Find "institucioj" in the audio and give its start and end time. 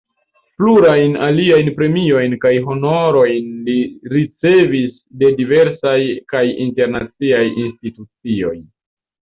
7.69-8.59